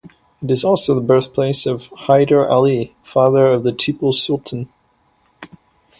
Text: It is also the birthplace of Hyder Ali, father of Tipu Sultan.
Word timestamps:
It 0.41 0.49
is 0.49 0.65
also 0.65 0.95
the 0.95 1.01
birthplace 1.01 1.67
of 1.67 1.85
Hyder 1.95 2.49
Ali, 2.49 2.95
father 3.03 3.45
of 3.49 3.61
Tipu 3.61 4.11
Sultan. 4.15 4.67